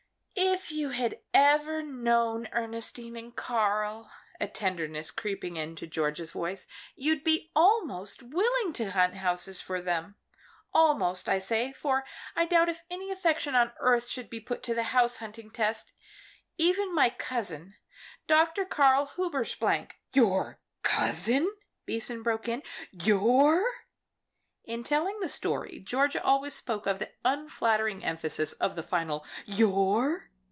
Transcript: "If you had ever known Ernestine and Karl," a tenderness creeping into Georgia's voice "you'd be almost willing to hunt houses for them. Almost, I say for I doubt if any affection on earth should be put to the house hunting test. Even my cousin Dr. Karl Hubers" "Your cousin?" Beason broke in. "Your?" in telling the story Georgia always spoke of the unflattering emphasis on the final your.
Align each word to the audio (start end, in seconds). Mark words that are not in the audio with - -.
"If 0.43 0.71
you 0.71 0.89
had 0.89 1.19
ever 1.33 1.83
known 1.83 2.47
Ernestine 2.51 3.15
and 3.17 3.35
Karl," 3.35 4.09
a 4.39 4.47
tenderness 4.47 5.11
creeping 5.11 5.55
into 5.57 5.85
Georgia's 5.85 6.31
voice 6.31 6.65
"you'd 6.95 7.23
be 7.23 7.51
almost 7.55 8.23
willing 8.23 8.73
to 8.73 8.91
hunt 8.91 9.15
houses 9.15 9.59
for 9.61 9.79
them. 9.81 10.15
Almost, 10.73 11.27
I 11.29 11.37
say 11.37 11.71
for 11.73 12.05
I 12.35 12.45
doubt 12.45 12.69
if 12.69 12.81
any 12.89 13.11
affection 13.11 13.53
on 13.55 13.73
earth 13.79 14.07
should 14.09 14.29
be 14.29 14.39
put 14.39 14.63
to 14.63 14.73
the 14.73 14.83
house 14.83 15.17
hunting 15.17 15.51
test. 15.51 15.91
Even 16.57 16.95
my 16.95 17.09
cousin 17.09 17.75
Dr. 18.25 18.63
Karl 18.65 19.05
Hubers" 19.17 19.55
"Your 20.15 20.59
cousin?" 20.81 21.53
Beason 21.85 22.23
broke 22.23 22.47
in. 22.47 22.63
"Your?" 22.91 23.63
in 24.65 24.83
telling 24.83 25.19
the 25.19 25.29
story 25.29 25.79
Georgia 25.79 26.23
always 26.23 26.53
spoke 26.55 26.85
of 26.87 26.99
the 26.99 27.11
unflattering 27.25 28.03
emphasis 28.03 28.55
on 28.59 28.75
the 28.75 28.83
final 28.83 29.25
your. 29.45 30.31